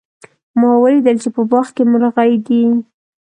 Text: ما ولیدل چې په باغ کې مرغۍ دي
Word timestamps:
ما 0.59 0.71
ولیدل 0.83 1.17
چې 1.23 1.29
په 1.35 1.41
باغ 1.51 1.67
کې 1.75 1.83
مرغۍ 1.91 2.33
دي 2.45 2.61